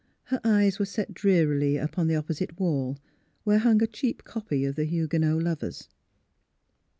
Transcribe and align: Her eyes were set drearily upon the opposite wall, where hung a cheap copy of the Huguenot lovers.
Her 0.23 0.39
eyes 0.43 0.79
were 0.79 0.85
set 0.85 1.13
drearily 1.13 1.77
upon 1.77 2.07
the 2.07 2.15
opposite 2.15 2.59
wall, 2.59 2.97
where 3.43 3.59
hung 3.59 3.83
a 3.83 3.85
cheap 3.85 4.23
copy 4.23 4.65
of 4.65 4.75
the 4.75 4.85
Huguenot 4.85 5.43
lovers. 5.43 5.89